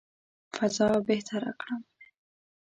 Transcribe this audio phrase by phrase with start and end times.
[0.55, 1.81] فضا بهتره کړم.